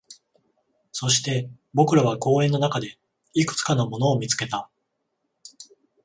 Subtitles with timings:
[0.91, 2.97] そして、僕らは公園の中で
[3.35, 4.67] いくつかのものを見つけた